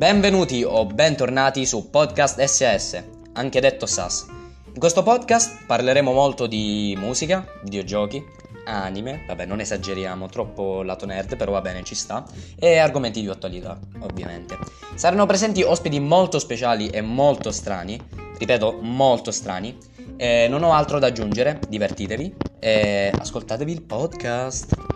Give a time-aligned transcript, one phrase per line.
[0.00, 3.04] Benvenuti o bentornati su Podcast SS,
[3.34, 4.28] anche detto SAS.
[4.72, 8.24] In questo podcast parleremo molto di musica, videogiochi,
[8.64, 12.24] anime, vabbè non esageriamo, troppo lato nerd, però va bene, ci sta,
[12.58, 14.56] e argomenti di attualità, ovviamente.
[14.94, 18.00] Saranno presenti ospiti molto speciali e molto strani,
[18.38, 19.76] ripeto, molto strani.
[20.16, 24.89] E non ho altro da aggiungere, divertitevi e ascoltatevi il podcast.